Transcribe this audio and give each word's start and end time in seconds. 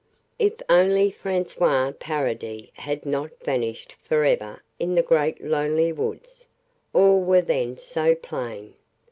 If 0.39 0.53
only 0.67 1.11
François 1.11 1.93
Paradis 1.99 2.69
had 2.73 3.05
not 3.05 3.29
vanished 3.43 3.95
forever 4.01 4.63
in 4.79 4.95
the 4.95 5.03
great 5.03 5.43
lonely 5.43 5.93
woods, 5.93 6.47
all 6.91 7.21
were 7.21 7.41
then 7.43 7.77
so 7.77 8.15
plain. 8.15 8.73